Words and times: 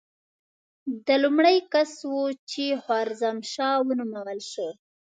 ده 1.05 1.15
لومړی 1.23 1.57
کس 1.71 1.91
و 2.11 2.15
چې 2.51 2.63
خوارزم 2.83 3.37
شاه 3.53 3.77
ونومول 3.87 4.39
شو. 4.51 4.67